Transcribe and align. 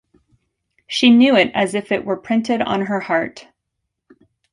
She 0.87 1.11
knew 1.11 1.35
it 1.35 1.51
as 1.53 1.75
if 1.75 1.91
it 1.91 2.05
were 2.05 2.17
printed 2.17 2.59
on 2.59 2.87
her 2.87 3.01
heart. 3.01 3.45